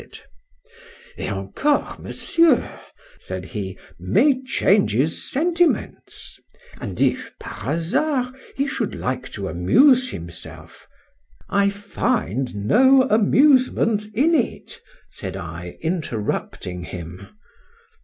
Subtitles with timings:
[1.15, 2.67] —Et encore, Monsieur,
[3.19, 11.69] said he, may change his sentiments;—and if (par hazard) he should like to amuse himself,—I
[11.69, 17.27] find no amusement in it, said I, interrupting him.